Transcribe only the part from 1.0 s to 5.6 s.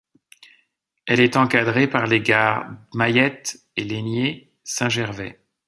Elle est encadrée par les gares d'Mayet et Laigné- Saint-Gervais.